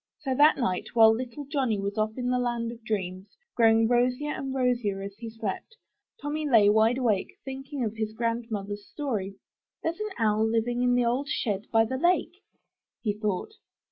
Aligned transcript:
So 0.21 0.33
that 0.33 0.57
night, 0.57 0.95
while 0.95 1.13
little 1.13 1.45
Johnny 1.45 1.79
was 1.79 1.95
off 1.95 2.17
in 2.17 2.31
the 2.31 2.39
land 2.39 2.71
of 2.71 2.83
dreams, 2.83 3.37
growing 3.55 3.87
rosier 3.87 4.31
and 4.31 4.51
rosier 4.51 5.03
as 5.03 5.15
he 5.17 5.29
slept. 5.29 5.77
Tommy 6.19 6.49
lay 6.49 6.69
wide 6.69 6.97
awake, 6.97 7.37
thinking 7.45 7.83
of 7.83 7.95
his 7.97 8.11
grand 8.11 8.49
mother's 8.49 8.87
story. 8.87 9.35
'There's 9.83 9.99
an 9.99 10.09
owl 10.17 10.43
living 10.49 10.81
in 10.81 10.95
the 10.95 11.05
old 11.05 11.27
shed 11.29 11.67
by 11.71 11.85
the 11.85 11.97
lake," 11.97 12.41
he 13.03 13.13
thought. 13.13 13.51